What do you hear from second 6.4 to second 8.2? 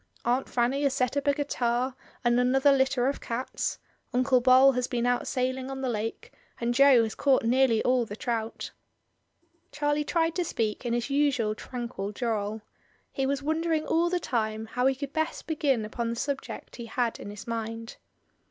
and Jo has caught nearly all the